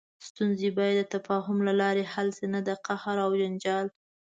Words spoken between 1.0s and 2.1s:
د تفاهم له لارې